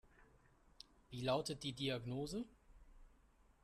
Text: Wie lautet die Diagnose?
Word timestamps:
Wie 1.11 1.21
lautet 1.21 1.61
die 1.61 1.73
Diagnose? 1.73 2.43